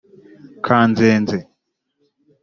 [0.65, 1.37] kanzenze